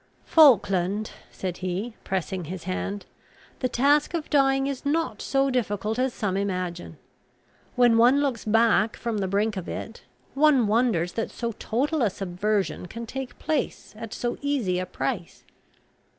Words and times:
"Falkland," 0.25 1.11
said 1.29 1.57
he, 1.57 1.93
pressing 2.03 2.45
his 2.45 2.63
hand, 2.63 3.05
"the 3.59 3.69
task 3.69 4.15
of 4.15 4.31
dying 4.31 4.65
is 4.65 4.83
not 4.83 5.21
so 5.21 5.51
difficult 5.51 5.99
as 5.99 6.11
some 6.11 6.35
imagine. 6.35 6.97
When 7.75 7.99
one 7.99 8.19
looks 8.19 8.43
back 8.43 8.95
from 8.97 9.19
the 9.19 9.27
brink 9.27 9.57
of 9.57 9.69
it, 9.69 10.01
one 10.33 10.65
wonders 10.65 11.11
that 11.11 11.29
so 11.29 11.51
total 11.51 12.01
a 12.01 12.09
subversion 12.09 12.87
can 12.87 13.05
take 13.05 13.37
place 13.37 13.93
at 13.95 14.11
so 14.11 14.39
easy 14.41 14.79
a 14.79 14.87
price." 14.87 15.43